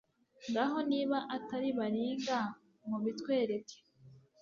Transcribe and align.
ngaho 0.49 0.77
niba 0.91 1.17
atari 1.35 1.69
baringa 1.77 2.39
mubitwereke 2.87 3.77